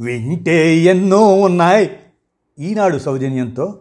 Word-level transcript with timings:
వింటే 0.00 0.76
ఎన్నో 0.76 1.34
ఉన్నాయి. 1.34 1.90
ఈనాడు 2.58 2.98
సౌజన్యంతో 2.98 3.78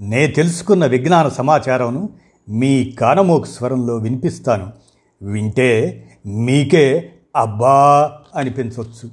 నే 0.00 0.26
తెలుసుకున్న 0.26 0.86
విజ్ఞాన 0.86 1.28
సమాచారంను 1.28 2.08
మీ 2.48 2.90
కానమోకు 2.90 3.44
స్వరంలో 3.44 3.96
వినిపిస్తాను. 3.96 4.72
వింటే 5.22 6.08
మీకే 6.26 7.12
అబ్బా 7.36 8.12
అనిపించవచ్చు 8.36 9.10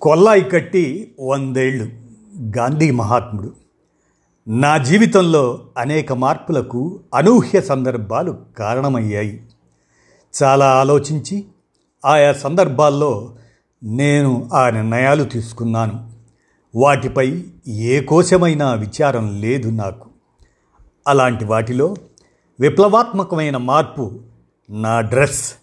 కొల్లాయి 0.00 0.40
కట్టి 0.40 1.14
వందేళ్ళు 1.20 1.84
గాంధీ 2.58 2.90
మహాత్ముడు. 2.90 3.52
నా 4.48 4.78
జీవితంలో 4.78 5.60
అనేక 5.78 6.12
మార్పులకు 6.12 7.00
అనూహ్య 7.14 7.60
సందర్భాలు 7.60 8.38
కారణమయ్యాయి. 8.58 9.42
చాలా 10.42 10.70
ఆలోచించి 10.70 11.44
ఆయా 12.04 12.32
సందర్భాల్లో 12.32 13.34
నేను 13.82 14.50
ఆ 14.52 14.70
నిర్ణయాలు 14.70 15.24
తీసుకున్నాను. 15.24 16.10
వాటిపై 16.74 17.44
ఏ 17.68 18.00
కోశమైన 18.00 18.74
విచారం 18.74 19.40
లేదు 19.40 19.68
నాకు. 19.68 20.10
అలాంటి 21.08 21.44
వాటిలో 21.44 21.94
విప్లవాత్మకమైన 22.60 23.56
మార్పు 23.56 24.20
నా 24.70 25.00
డ్రెస్ 25.00 25.54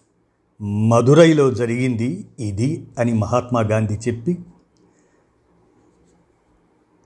మదురైలో 0.61 1.51
జరిగింది 1.51 2.27
ఇది 2.39 2.87
అని 2.99 3.13
మహాత్మా 3.13 3.61
గాంధీ 3.61 3.93
చెప్పి 3.93 4.37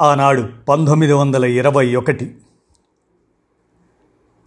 ఆనాడు 0.01 0.49
పంతొమ్మిది 0.69 1.13
వందల 1.13 1.45
ఇరవై 1.45 1.95
ఒకటి 1.95 2.35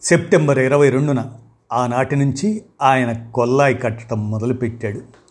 సెప్టెంబర్ 0.02 0.58
ఇరవై 0.58 0.90
రెండున 0.90 1.32
ఆనాటి 1.72 2.16
నుంచి 2.16 2.62
ఆయన 2.82 3.30
కొల్లాయి 3.34 3.74
కట్టడం 3.74 4.30
మొదలుపెట్టాడు. 4.30 5.21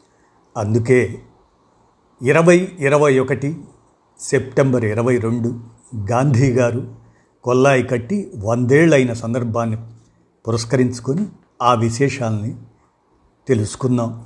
అందుకే 0.58 1.22
ఇరవై 2.22 2.72
ఇరవై 2.80 3.20
ఒకటి 3.20 3.58
సెప్టెంబర్ 4.20 4.86
ఇరవై 4.86 5.18
రెండు 5.18 5.60
గాంధీ 6.12 6.52
గారు 6.52 6.96
కొల్లాయి 7.44 7.84
కట్టి 7.84 8.32
వందేళ్ళైన 8.38 9.14
సందర్భాన్ని 9.14 9.78
పురస్కరించుకొని 10.48 11.26
ఆ 11.62 11.74
విశేషాలని 11.74 12.56
తెలుసుకుందాం. 13.48 14.26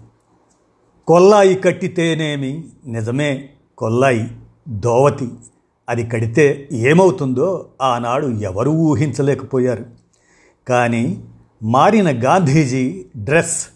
కొల్లాయి 1.07 1.55
కట్టితేనేమి 1.55 2.69
నిజమే? 2.85 3.49
కొల్లాయి 3.77 4.37
దోవతి 4.69 5.29
అది 5.89 6.07
కడితే 6.07 6.69
ఏమవుతుందో 6.71 7.69
ఆనాడు 7.81 8.27
ఎవరూ 8.27 8.71
ఊహించలేకపోయారు. 8.71 9.85
కానీ 10.67 11.23
మారిన 11.63 12.23
గాంధీజీ 12.23 13.05
డ్రెస్ 13.17 13.67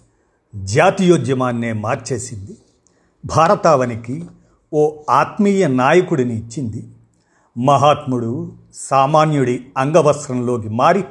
జాతీయోద్యమాన్నే 0.55 1.73
మార్చేసింది. 1.73 2.57
భారతావనికి 3.25 4.25
ఓ 4.73 5.03
ఆత్మీయ 5.09 5.67
నాయకుడిని 5.67 6.35
ఇచ్చింది. 6.37 6.89
మహాత్ముడు 7.57 8.51
సామాన్యుడి 8.73 9.65
అంగవస్త్రంలోకి 9.77 10.69
మారి 10.69 11.03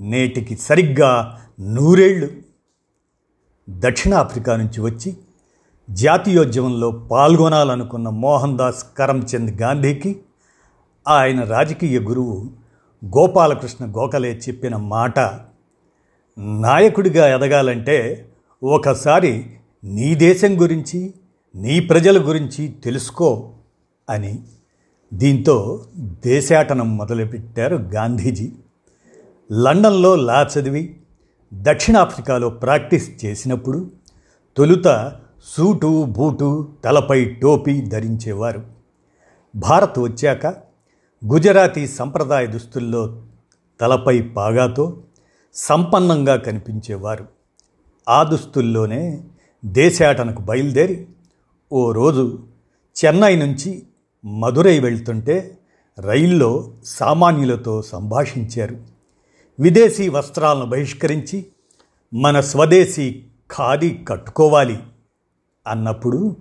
నేటికి 0.00 0.56
సరిగ్గా 0.56 1.40
నూరేళ్ళు 1.60 2.30
దక్షిణాఫ్రికా 3.70 4.56
నుంచి 4.56 4.80
వచ్చి 4.80 5.16
జాతీయోద్యమంలో 5.90 6.90
పాల్గొనాలనుకున్న 6.90 8.08
మోహన్ 8.08 8.58
దాస్ 8.58 8.86
కరమ్చంద్ 8.98 9.62
గాంధీకి 9.62 10.20
ఆయన 11.08 11.44
రాజకీయ 11.44 11.98
గురువు 12.00 12.50
గోపాలకృష్ణ 13.04 13.86
గోఖలే 13.86 14.40
చెప్పిన 14.48 14.76
మాట 14.76 15.18
నాయకుడిగా 16.38 17.34
ఎదగాలంటే 17.34 18.28
ఒకసారి 18.64 19.50
నీ 19.84 20.14
దేశం 20.14 20.60
గురించి 20.60 21.14
నీ 21.54 21.80
ప్రజల 21.80 22.28
గురించి 22.28 22.68
తెలుసుకో 22.68 23.52
అని 24.10 24.42
దీంతో 25.14 25.84
దేశాటనం 25.98 26.96
మొదలుపెట్టారు 26.96 27.76
గాంధీజీ. 27.76 28.52
లండన్లో 29.52 30.16
లా 30.16 30.48
చదివి 30.58 30.96
దక్షిణాఫ్రికాలో 31.54 32.50
ప్రాక్టీస్ 32.50 33.24
చేసినప్పుడు 33.24 33.90
తొలుత 34.56 35.16
సూటు 35.44 36.04
బూటు 36.04 36.68
తలపై 36.84 37.24
టోపీ 37.24 37.80
ధరించేవారు. 37.80 38.62
భారత్ 39.56 39.98
వచ్చాక 39.98 40.46
గుజరాతీ 41.26 41.86
సంప్రదాయ 41.86 42.46
దుస్తుల్లో 42.46 43.22
తలపై 43.80 44.22
పాగాతో 44.22 44.98
సంపన్నంగా 45.54 46.36
కనిపించేవారు. 46.36 47.31
ఆ 48.08 48.22
దుస్తుల్లోనే 48.22 49.22
దేశాటనకు 49.64 50.42
బయలుదేరి 50.42 51.06
ఓ 51.72 51.92
రోజు 51.92 52.38
చెన్నై 53.04 53.36
నుంచి 53.36 53.82
మదురై 54.24 54.78
వెళ్తుంటే 54.78 55.58
రైల్లో 56.00 56.72
సామాన్యులతో 56.84 57.82
సంభాషించారు. 57.82 58.76
విదేశీ 59.60 60.08
వస్త్రాలను 60.08 60.66
బహిష్కరించి 60.66 61.46
మన 62.14 62.40
స్వదేశీ 62.40 63.22
ఖాదీ 63.58 63.98
కట్టుకోవాలి 64.08 64.82
అన్నప్పుడు 65.66 66.36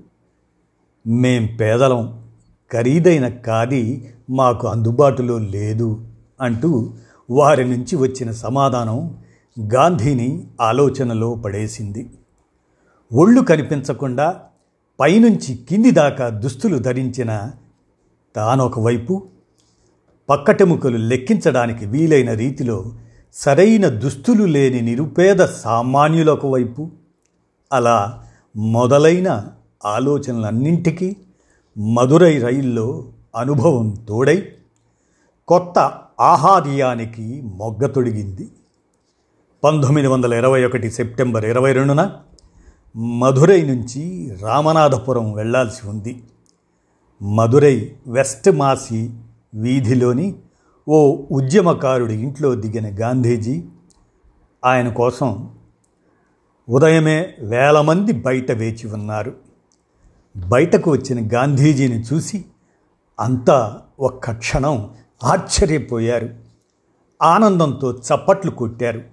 మేం 1.08 1.46
పేదలం 1.46 2.30
ఖరీదైన 2.74 3.30
ఖాదీ 3.30 4.08
మాకు 4.30 4.68
అందుబాటులో 4.68 5.38
లేదు 5.38 6.06
అంటూ 6.42 6.94
వారి 7.30 7.68
నుంచి 7.70 7.96
వచ్చిన 7.96 8.32
సమాధానం 8.32 9.24
గాంధీని 9.60 10.48
ఆలోచనలో 10.62 11.36
పడేసింది. 11.36 12.10
ఒళ్ళు 13.14 13.42
కనిపించకుండా 13.42 14.42
పైనుంచి 15.00 15.56
కింది 15.56 15.92
దాకా 15.92 16.30
దుస్తులు 16.30 16.78
ధరించిన 16.78 17.52
తానొకవైపు 18.36 19.24
పక్కటెముకలు 20.30 20.98
లెక్కించడానికి 20.98 21.86
వీలైన 21.86 22.34
రీతిలో 22.34 22.86
సరైన 23.34 23.88
దుస్తులు 23.88 24.44
లేని 24.44 24.82
నిరుపేద 24.82 25.46
సామాన్యులకు 25.46 26.50
వైపు 26.50 26.90
అలా 27.74 28.24
మొదలైన 28.56 29.48
ఆలోచనలన్నింటికీ 29.86 31.16
మధురై 31.78 32.40
రైల్లో 32.40 33.06
అనుభవం 33.36 34.06
తోడై 34.10 34.44
కొత్త 35.48 35.94
ఆహార్యానికి 36.20 37.42
మొగ్గ 37.42 37.86
తొడిగింది. 37.86 38.50
పంతొమ్మిది 39.64 40.08
వందల 40.08 40.34
ఇరవై 40.34 40.66
ఒకటి 40.66 40.92
సెప్టెంబర్ 40.92 41.46
ఇరవై 41.46 41.74
రెండున 41.74 42.12
మధురై 42.96 43.62
నుంచి 43.62 44.34
రామనాథపురం 44.42 45.34
వెళ్ళాల్సి 45.34 45.88
ఉంది. 45.88 46.24
మధురై 47.22 47.92
వెస్ట్ 48.08 48.52
మాసి 48.52 49.10
వీధిలోని 49.54 50.36
ఓ 50.88 51.18
ఉద్యమకారుడి 51.32 52.14
ఇంట్లో 52.14 52.56
దిగిన 52.56 53.02
గాంధీజీ 53.02 53.64
ఆయన 54.66 54.90
కోసం 54.90 55.50
ఉదయమే 56.70 57.34
వేల 57.40 57.82
మంది 57.82 58.12
బయట 58.12 58.52
వేచి 58.52 58.88
ఉన్నారు. 58.88 59.36
బయటకు 60.36 60.92
వచ్చిన 60.92 61.30
గాంధీజీని 61.34 62.02
చూసి 62.02 62.46
అంతా 63.20 63.82
ఒక్క 64.00 64.32
క్షణం 64.32 64.90
ఆశ్చర్యపోయారు. 65.24 66.30
ఆనందంతో 67.22 67.92
చప్పట్లు 67.92 68.52
కొట్టారు. 68.52 69.11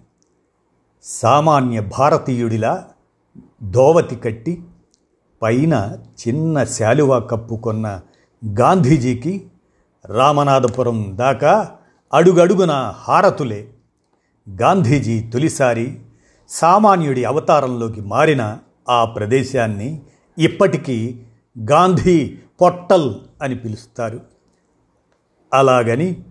సామాన్య 1.02 1.80
భారతీయుడిలా 1.80 2.88
దోవతి 3.62 4.16
కట్టి 4.16 4.62
పైన 5.42 5.98
చిన్న 6.28 6.64
శాలువా 6.64 7.18
కప్పుకొన్న 7.18 8.00
గాంధీజీకి 8.60 9.46
రామనాథపురం 10.06 11.12
దాకా 11.14 11.70
అడుగడుగున 12.12 12.94
హారతులే. 12.98 13.68
గాంధీజీ 14.60 15.20
తొలిసారి 15.20 15.98
సామాన్యుడి 16.48 17.24
అవతారంలోకి 17.24 18.00
మారిన 18.00 18.58
ఆ 18.88 19.04
ప్రదేశాన్ని 19.04 20.02
ఇప్పటికీ 20.38 21.20
గాంధీ 21.70 22.38
పొట్టల్ 22.60 23.14
అని 23.42 23.54
పిలుస్తారు. 23.54 24.20
అలాగని 25.54 26.22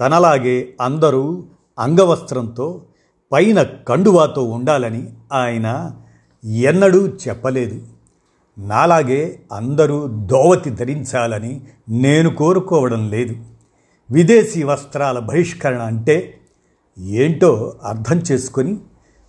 తనలాగే 0.00 0.74
అందరూ 0.80 1.44
అంగవస్త్రంతో 1.78 2.82
పైన 3.34 3.62
కండువాతో 3.62 4.42
ఉండాలని 4.42 5.12
ఆయన 5.32 5.96
ఎన్నడూ 6.44 7.08
చెప్పలేదు. 7.08 7.82
నాలాగే 8.58 9.40
అందరూ 9.52 10.06
దోవతి 10.06 10.70
ధరించాలని 10.70 11.60
నేను 11.88 12.30
కోరుకోవడం 12.30 13.10
లేదు. 13.10 13.36
విదేశీ 14.10 14.62
వస్త్రాల 14.62 15.18
బహిష్కరణ 15.18 15.82
అంటే 15.82 16.38
ఏంటో 16.98 17.74
అర్థం 17.84 18.22
చేసుకొని 18.32 18.78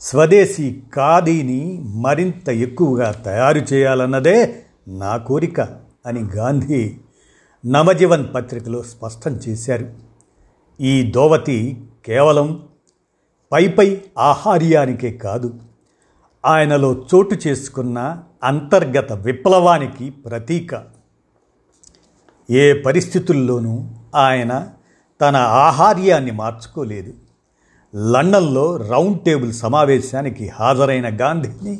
స్వదేశీ 0.01 0.81
ఖాదీని 0.95 1.81
మరింత 1.83 2.49
ఎక్కువగా 2.49 3.11
తయారు 3.11 3.59
చేయాలన్నదే 3.59 4.63
నా 4.87 5.17
కోరిక 5.17 5.61
అని 6.05 6.23
గాంధీ 6.35 6.97
నవజీవన్ 7.65 8.25
పత్రికలో 8.35 8.83
స్పష్టం 8.83 9.31
చేశారు. 9.31 9.93
ఈ 10.81 11.11
దోవతి 11.11 11.81
కేవలం 12.05 12.63
పైపై 13.55 14.01
ఆహార్యానికే 14.17 15.11
కాదు 15.11 15.59
ఆయనలో 16.45 17.05
చోటు 17.15 17.35
చేసుకున్న 17.47 18.23
అంతర్గత 18.43 19.13
విప్లవానికి 19.13 20.09
ప్రతీక. 20.09 20.83
ఏ 22.51 22.73
పరిస్థితుల్లోనూ 22.73 23.89
ఆయన 24.15 24.67
తన 25.21 25.35
ఆహార్యాన్ని 25.35 26.31
మార్చుకోలేదు. 26.31 27.13
లండన్లో 28.11 28.77
రౌండ్ 28.77 29.21
టేబుల్ 29.21 29.53
సమావేశానికి 29.53 30.49
హాజరైన 30.49 31.17
గాంధీని 31.21 31.79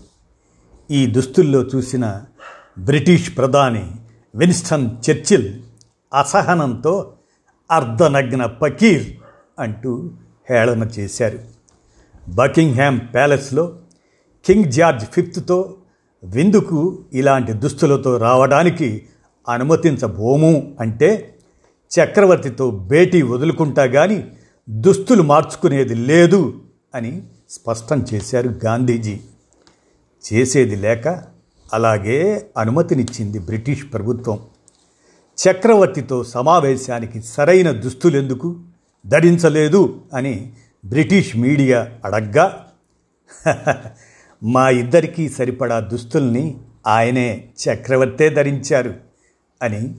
ఈ 0.91 1.05
దుస్తుల్లో 1.05 1.61
చూసిన 1.61 2.21
బ్రిటిష్ 2.79 3.37
ప్రధాని 3.37 3.91
విన్స్టన్ 4.35 4.89
చర్చిల్ 5.09 5.61
అసహనంతో 6.19 7.13
అర్ధనగ్న 7.71 8.45
పకీర్ 8.45 9.07
అంటూ 9.59 10.09
హేళన 10.49 10.83
చేశారు. 10.83 11.54
బకింగ్హామ్ 12.27 12.99
ప్యాలెస్లో 13.13 13.77
కింగ్ 14.45 14.71
జార్జ్ 14.71 15.05
ఫిఫ్త్తో 15.05 15.75
విందుకు 16.23 17.03
ఇలాంటి 17.13 17.53
దుస్తులతో 17.53 18.17
రావడానికి 18.17 19.05
అనుమతించబోము 19.49 20.77
అంటే 20.79 21.35
చక్రవర్తితో 21.99 22.71
భేటీ 22.71 23.21
వదులుకుంటా 23.21 23.85
కానీ 23.85 24.31
దుస్తులు 24.69 25.23
మార్చుకునేది 25.23 25.95
లేదు 25.95 26.53
అని 26.95 27.23
స్పష్టం 27.49 28.05
చేశారు 28.13 28.49
గాంధీజీ. 28.65 29.19
చేసేది 30.33 30.75
లేక 30.75 31.07
అలాగే 31.73 32.45
అనుమతినిచ్చింది 32.57 33.39
బ్రిటిష్ 33.39 33.83
ప్రభుత్వం. 33.93 34.39
చక్రవర్తితో 35.37 36.23
సమావేశానికి 36.23 37.21
సరైన 37.21 37.71
దుస్తులెందుకు? 37.71 38.59
ధరించలేదు 39.07 39.95
అని 40.13 40.53
బ్రిటిష్ 40.85 41.37
మీడియా 41.37 41.91
అడగ్గా 42.05 42.67
మా 44.43 44.69
ఇద్దరికీ 44.69 45.29
సరిపడా 45.29 45.79
దుస్తుల్ని 45.79 46.57
ఆయనే 46.87 47.49
చక్రవర్తే 47.63 48.29
ధరించారు 48.29 48.93
అని 49.63 49.95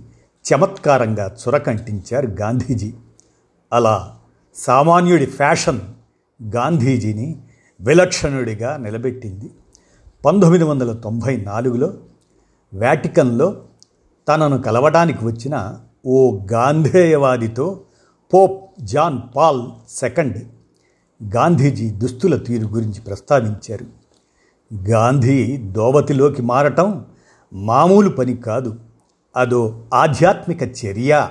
చమత్కారంగా 0.46 1.36
చురకంటించారు 1.42 2.26
గాంధీజీ. 2.26 2.92
అలా 3.72 4.18
సామాన్యుడి 4.54 5.26
ఫ్యాషన్ 5.26 5.80
గాంధీజీని 6.42 7.42
విలక్షణుడిగా 7.80 8.76
నిలబెట్టింది. 8.76 9.50
పంతొమ్మిది 10.24 10.64
వందల 10.64 10.92
తొంభై 10.92 11.36
నాలుగులో 11.36 11.94
వాటికన్లో 12.74 13.64
తనను 14.28 14.62
కలవడానికి 14.62 15.24
వచ్చిన 15.24 15.78
ఓ 16.06 16.38
గాంధేయవాదితో 16.52 17.80
Pope 18.34 18.80
John 18.80 19.20
Paul 19.36 19.62
second 19.90 20.38
Gandhiji 21.22 21.90
దుస్తుల 21.90 22.36
తీరు 22.36 22.66
గురించి 22.66 23.00
ప్రస్తావించారు. 23.00 23.86
గాంధీ 24.74 25.56
దోవతిలోకి 25.56 26.42
మారటం 26.42 27.06
మామూలు 27.52 28.08
పని 28.08 28.36
కాదు. 28.36 28.80
అదో 29.36 29.84
ఆధ్యాత్మిక 29.94 30.62
చర్య 30.62 31.30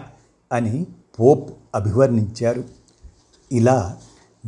అని 0.53 0.87
పోప్ 1.19 1.49
అభివర్ణించారు. 1.75 2.63
ఇలా 3.51 3.97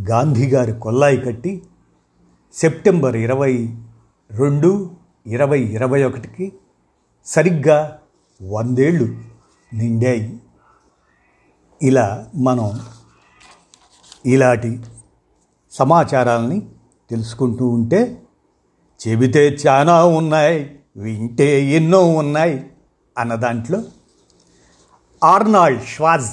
గాంధీగారు 0.09 0.71
కొల్లాయి 0.71 1.17
కట్టి 1.17 1.61
సెప్టెంబర్ 2.53 3.15
ఇరవై 3.15 3.75
రెండు 4.31 4.91
ఇరవై 5.27 5.61
ఇరవై 5.61 6.03
ఒకటికి 6.03 6.53
సరిగ్గా 7.25 7.99
వందేళ్ళు 8.47 9.15
నిండాయి. 9.73 10.39
ఇలా 11.81 12.29
మనం 12.35 12.79
ఇలాంటి 14.25 14.81
సమాచారాలని 15.77 16.59
తెలుసుకుంటూ 17.09 17.65
ఉంటే 17.69 18.01
చెబితే 18.99 19.57
చాలా 19.67 20.05
ఉన్నాయి 20.05 20.57
వింటే 20.97 21.65
ఎన్నో 21.69 22.01
ఉన్నాయి 22.15 22.55
అన్న 23.17 23.35
దాంట్లో 23.35 23.79
ఆర్నాల్డ్ 25.23 25.83
ష్వాజ్ 25.83 26.29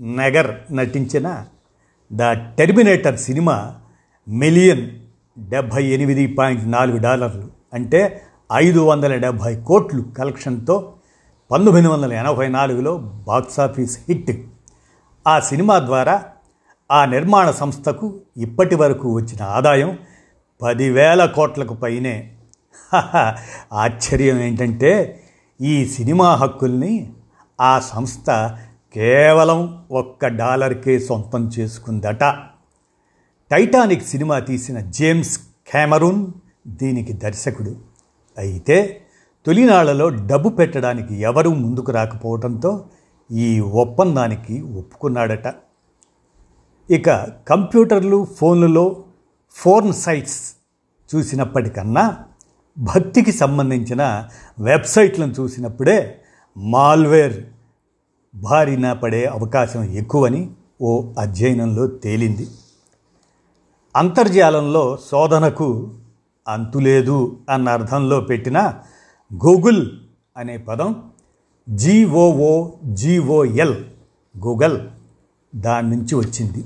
నగర్ 0.00 0.50
నటించిన 0.72 1.28
ద 2.10 2.30
టెర్మినేటర్ 2.58 3.18
సినిమా 3.18 3.56
మిలియన్ 4.28 4.84
డెబ్భై 5.38 5.84
ఎనిమిది 5.96 6.26
పాయింట్ 6.38 6.64
నాలుగు 6.72 6.98
డాలర్లు 6.98 7.46
అంటే 7.74 8.00
ఐదు 8.52 8.80
వందల 8.80 9.12
డెబ్భై 9.16 9.52
కోట్లు 9.68 10.02
కలెక్షన్తో 10.18 10.76
పంతొమ్మిది 11.50 11.88
వందల 11.88 12.12
ఎనభై 12.12 12.48
నాలుగులో 12.48 12.92
బాక్సాఫీస్ 13.28 13.98
హిట్. 14.08 14.32
ఆ 15.26 15.34
సినిమా 15.40 15.78
ద్వారా 15.78 16.16
ఆ 16.92 17.04
నిర్మాణ 17.04 17.50
సంస్థకు 17.50 18.20
ఇప్పటి 18.36 18.74
వరకు 18.74 19.14
వచ్చిన 19.14 19.42
ఆదాయం 19.42 19.98
పదివేల 20.62 21.24
కోట్లకు 21.24 21.74
పైనే. 21.74 22.14
ఆశ్చర్యం 23.72 24.38
ఏంటంటే 24.38 25.22
ఈ 25.60 25.86
సినిమా 25.86 26.34
హక్కుల్ని 26.34 27.12
ఆ 27.60 27.78
సంస్థ 27.78 28.28
కేవలం 28.94 29.84
ఒక్క 29.90 30.26
డాలర్కే 30.26 30.98
సొంతం 30.98 31.48
చేసుకుందట. 31.48 32.24
టైటానిక్ 33.50 34.02
సినిమా 34.02 34.38
తీసిన 34.38 34.80
జేమ్స్ 34.80 35.38
కెమెరూన్ 35.72 36.26
దీనికి 36.66 37.12
దర్శకుడు. 37.12 37.76
అయితే 38.38 39.00
తొలినాళ్ళలో 39.46 40.08
డబ్బు 40.08 40.48
పెట్టడానికి 40.48 41.14
ఎవరూ 41.20 41.50
ముందుకు 41.50 41.92
రాకపోవడంతో 41.92 42.84
ఈ 43.30 43.60
ఒప్పందానికి 43.60 44.60
ఒప్పుకున్నాడట. 44.60 45.48
ఇక 46.92 47.10
కంప్యూటర్లు 47.48 48.26
ఫోన్లలో 48.38 49.04
ఫోర్న్ 49.54 49.92
సైట్స్ 49.92 50.40
చూసినప్పటికన్నా 51.14 52.24
భక్తికి 52.78 53.32
సంబంధించిన 53.32 54.02
వెబ్సైట్లను 54.58 55.32
చూసినప్పుడే 55.32 55.96
మాల్వేర్ 56.56 57.36
బారిన 58.34 58.92
పడే 58.92 59.24
అవకాశం 59.24 59.84
ఎక్కువని 59.84 60.50
ఓ 60.82 61.12
అధ్యయనంలో 61.18 61.86
తేలింది. 61.86 62.46
అంతర్జాలంలో 63.96 64.98
శోధనకు 65.10 65.68
అంతులేదు 66.48 67.40
అన్న 67.50 67.68
అర్థంలో 67.68 68.20
పెట్టిన 68.20 68.58
గూగుల్ 69.30 69.82
అనే 70.36 70.58
పదం 70.58 71.02
జీఓఓ 71.68 72.52
జీఓఎల్ 72.84 73.76
గూగల్ 74.34 74.78
దాని 75.56 75.88
నుంచి 75.96 76.14
వచ్చింది. 76.14 76.64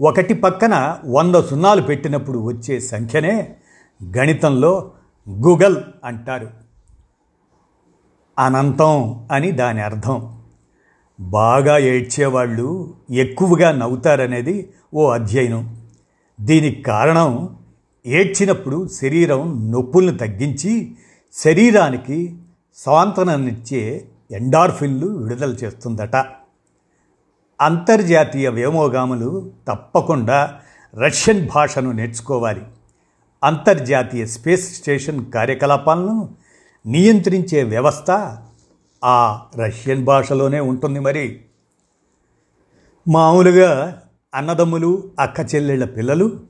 ఒకటి 0.00 0.34
పక్కన 0.34 0.98
వంద 1.06 1.34
సున్నాలు 1.34 1.82
పెట్టినప్పుడు 1.82 2.38
వచ్చే 2.38 2.80
సంఖ్యనే 2.80 3.54
గణితంలో 4.16 4.90
గూగల్ 5.30 5.76
అంటారు. 6.04 6.50
అనంతం 8.38 9.28
అని 9.32 9.52
దాని 9.52 9.80
అర్థం. 9.80 10.40
బాగా 11.20 11.78
ఏడ్చేవాళ్ళు 11.78 12.94
ఎక్కువగా 13.10 13.72
నవ్వుతారనేది 13.72 14.72
ఓ 14.94 15.10
అధ్యయనం. 15.10 15.76
దీనికి 16.40 16.82
కారణం 16.82 17.56
ఏడ్చినప్పుడు 18.06 18.88
శరీరం 18.88 19.70
నొప్పులను 19.70 20.18
తగ్గించి 20.18 20.96
శరీరానికి 21.32 22.36
సాంతనాన్నిచ్చే 22.74 24.08
ఎండార్ఫిన్లు 24.30 25.06
విడుదల 25.06 25.50
చేస్తుందట. 25.50 26.16
అంతర్జాతీయ 27.60 28.48
వ్యోమోగాములు 28.48 29.52
తప్పకుండా 29.68 30.60
రష్యన్ 30.94 31.48
భాషను 31.54 31.92
నేర్చుకోవాలి. 31.92 32.62
అంతర్జాతీయ 33.44 34.26
స్పేస్ 34.26 34.74
స్టేషన్ 34.74 35.32
కార్యకలాపాలను 35.32 36.34
నియంత్రించే 36.86 37.62
వ్యవస్థ 37.62 38.36
ఆ 39.04 39.40
రష్యన్ 39.56 40.04
భాషలోనే 40.04 40.60
ఉంటుంది 40.60 41.00
మరి. 41.00 41.40
మామూలుగా 43.08 44.02
అన్నదమ్ములు 44.34 45.10
అక్క 45.20 45.54
చెల్లెళ్ళ 45.54 45.84
పిల్లలు 45.84 46.40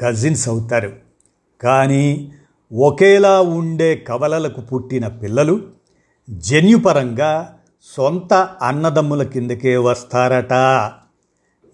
కజిన్స్ 0.00 0.48
అవుతారు. 0.48 0.96
కానీ 1.62 2.32
ఒకేలా 2.72 3.40
ఉండే 3.40 3.96
కవలలకు 3.96 4.60
పుట్టిన 4.60 5.08
పిల్లలు 5.08 5.60
జన్యుపరంగా 6.30 7.57
సొంత 7.94 8.34
అన్నదమ్ముల 8.62 9.22
కిందకే 9.22 9.76
వస్తారట. 9.76 10.52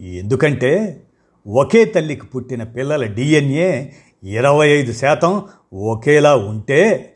ఎందుకంటే 0.01 1.03
ఒకే 1.47 1.85
తల్లికి 1.85 2.27
పుట్టిన 2.27 2.63
పిల్లల 2.63 3.07
డిఎన్ఏ 3.07 3.87
ఇరవై 4.23 4.69
ఐదు 4.69 4.93
శాతం 4.93 5.43
ఒకేలా 5.75 6.37
ఉంటే 6.37 7.11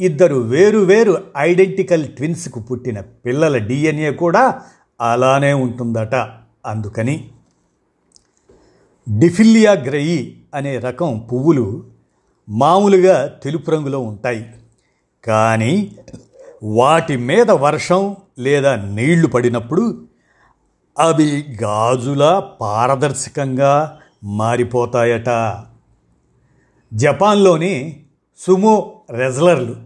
ఇద్దరు 0.00 0.34
వేరు 0.34 0.78
వేరు 0.78 1.24
ఐడెంటికల్ 1.36 2.04
ట్విన్స్కు 2.08 2.60
పుట్టిన 2.60 3.00
పిల్లల 3.00 3.58
డిఎన్ఏ 3.58 4.10
కూడా 4.10 4.62
అలానే 5.00 5.52
ఉంటుందట. 5.52 6.14
అందుకని 6.66 7.30
డిఫిలియా 9.18 9.72
గ్రయి 9.72 10.44
అనే 10.54 10.78
రకం 10.78 11.28
పువ్వులు 11.32 11.84
మామూలుగా 12.48 13.26
తెలుపు 13.26 13.70
రంగులో 13.70 14.00
ఉంటాయి. 14.00 14.44
కానీ 15.26 15.96
వాటి 16.62 17.16
మీద 17.16 17.50
వర్షం 17.50 18.16
లేదా 18.38 18.76
నీళ్ళు 18.76 19.26
పడినప్పుడు 19.26 20.04
అవి 20.98 21.58
గాజులా 21.62 22.40
పారదర్శకంగా 22.40 24.00
మారిపోతాయట. 24.24 25.28
జపాన్లోని 26.94 28.00
సుమో 28.38 29.00
రెజ్లర్లు 29.10 29.76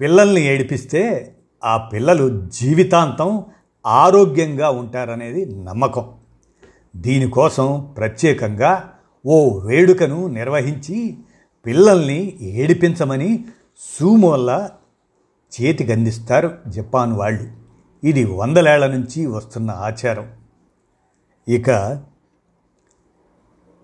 పిల్లల్ని 0.00 0.42
ఏడిపిస్తే 0.42 1.34
ఆ 1.64 1.76
పిల్లలు 1.76 2.46
జీవితాంతం 2.46 3.44
ఆరోగ్యంగా 3.86 4.70
ఉంటారనేది 4.70 5.46
నమ్మకం. 5.46 6.10
దీనికోసం 6.96 7.94
ప్రత్యేకంగా 7.96 8.92
ఓ 9.26 9.58
వేడుకను 9.58 10.26
నిర్వహించి 10.26 11.16
పిల్లల్ని 11.66 12.38
ఏడిపించమని 12.40 13.44
సూమోల్ల 13.98 14.68
చేతికందిస్తారు 15.60 16.58
జపాన్ 16.66 17.12
వాళ్ళు. 17.12 17.50
ఇది 18.06 18.24
వందలేళ్ళ 18.24 18.86
నుంచి 18.86 19.26
వస్తున్న 19.26 19.70
ఆచారం. 19.70 20.32
ఇక 21.48 21.70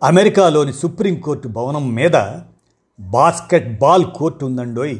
అమెరికాలోని 0.02 0.72
సుప్రీంకోర్టు 0.72 1.48
భవనం 1.48 1.94
మీద 1.94 2.38
basket 3.00 3.78
ball 3.78 4.04
court 4.16 4.46
ఉందండోయ్. 4.46 4.98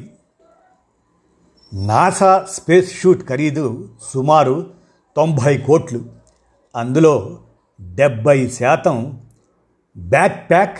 NASA 1.74 2.46
space 2.50 3.00
suit 3.00 3.22
ఖరీదు 3.24 3.88
సుమారు 4.12 4.70
తొంభై 5.16 5.58
కోట్లు. 5.58 6.04
అందులో 6.76 7.38
డెబ్బై 7.94 8.48
శాతం 8.48 9.20
బ్యాక్ 9.96 10.50
ప్యాక్ 10.50 10.78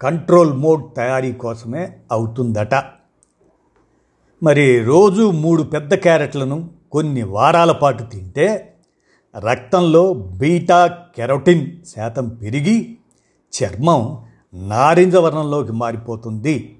కంట్రోల్ 0.00 0.52
మోడ్ 0.52 0.96
తయారీ 0.96 1.32
కోసమే 1.32 1.96
అవుతుందట. 2.12 2.74
మరి 4.42 4.84
రోజు 4.84 5.30
మూడు 5.30 5.62
పెద్ద 5.62 5.94
క్యారెట్లను 5.94 6.70
కొన్ని 6.92 7.22
వారాల 7.22 7.72
పాటు 7.72 8.02
తింటే 8.02 8.74
రక్తంలో 9.38 10.14
బీటా 10.14 10.98
కెరోటిన్ 11.16 11.66
శాతం 11.96 12.28
పెరిగి 12.28 12.96
చర్మం 13.52 14.18
నారింజ 14.54 15.16
వర్ణంలోకి 15.16 15.72
మారిపోతుంది. 15.72 16.76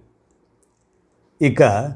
ఇక 1.42 1.92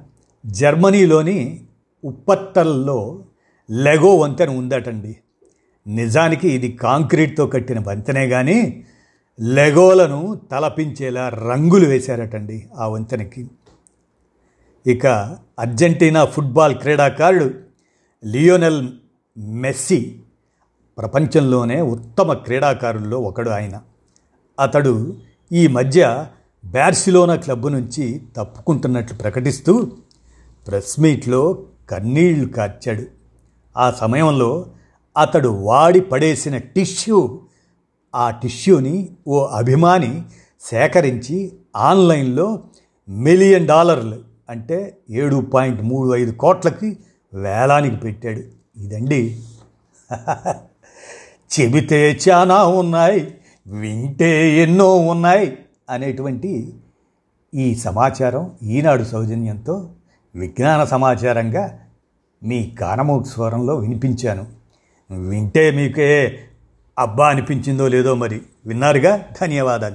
జర్మనీలోని 0.47 1.61
ఉప్పత్తల్లో 2.05 3.23
లెగో 3.71 4.17
వంతెన 4.17 4.51
ఉందటండి. 4.51 5.17
నిజానికి 5.87 6.49
ఇది 6.49 6.73
కాంక్రీట్తో 6.73 7.47
కట్టిన 7.47 7.81
వంతెనే 7.81 8.29
కానీ 8.29 8.85
లెగోలను 9.41 10.41
తలపించేలా 10.53 11.29
రంగులు 11.29 11.87
వేశారటండి 11.87 12.67
ఆ 12.77 12.89
వంతెనకి. 12.89 13.47
ఇక 14.87 15.07
అర్జెంటీనా 15.59 16.25
ఫుట్బాల్ 16.25 16.75
క్రీడాకారుడు 16.75 17.51
లియోనెల్ 18.27 18.89
మెస్సీ 19.39 20.21
ప్రపంచంలోనే 20.99 21.81
ఉత్తమ 21.81 22.33
క్రీడాకారుల్లో 22.33 23.21
ఒకడు 23.21 23.51
ఆయన. 23.51 23.81
అతడు 24.61 25.17
ఈ 25.53 25.67
మధ్య 25.67 26.27
బార్సిలోనా 26.65 27.37
క్లబ్ 27.37 27.67
నుంచి 27.73 28.23
తప్పుకుంటున్నట్లు 28.37 29.19
ప్రకటిస్తూ 29.19 29.93
ప్రెస్ 30.67 31.01
మీట్లో 31.01 31.65
కన్నీళ్ళు 31.91 32.49
కార్చాడు. 32.49 33.05
ఆ 33.77 33.91
సమయంలో 33.91 34.67
అతడు 35.17 35.49
వాడి 35.49 36.01
పడేసిన 36.01 36.59
టిష్యూ 36.59 37.41
ఆ 38.15 38.31
టిష్యూని 38.31 39.09
ఓ 39.27 39.45
అభిమాని 39.45 40.23
సేకరించి 40.61 41.53
ఆన్లైన్లో 41.77 42.63
మిలియన్ 43.09 43.67
డాలర్లు 43.67 44.36
అంటే 44.51 44.99
ఏడు 45.11 45.37
పాయింట్ 45.37 45.83
మూడు 45.83 46.15
ఐదు 46.15 46.31
కోట్లకి 46.31 46.97
వేలానికి 47.35 47.97
పెట్టాడు. 47.97 48.43
ఇదండి. 48.77 49.41
చెబితే 51.61 52.19
చాలా 52.31 52.67
ఉన్నాయి 52.67 53.35
వింటే 53.67 54.57
ఎన్నో 54.63 54.97
ఉన్నాయి 54.97 55.59
అనేటువంటి 55.91 56.75
ఈ 57.55 57.75
సమాచారం 57.75 58.53
ఈనాడు 58.63 59.05
సౌజన్యంతో 59.05 59.91
విజ్ఞాన 60.35 60.85
సమాచారంగా 60.85 61.79
మీ 62.43 62.71
కానమూక్ 62.71 63.27
స్వరంలో 63.27 63.77
వినిపించాను. 63.77 64.47
వింటే 65.29 65.71
మీకే 65.71 66.39
అబ్బా 66.99 67.29
అనిపించిందో 67.29 67.89
లేదో 67.89 68.15
మరి 68.15 68.43
విన్నారుగా? 68.67 69.17
ధన్యవాదాలు. 69.41 69.85